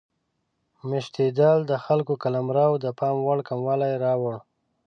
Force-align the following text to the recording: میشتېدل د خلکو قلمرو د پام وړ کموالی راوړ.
میشتېدل 0.89 1.57
د 1.67 1.73
خلکو 1.85 2.13
قلمرو 2.23 2.69
د 2.83 2.85
پام 2.99 3.17
وړ 3.25 3.37
کموالی 3.49 3.93
راوړ. 4.03 4.35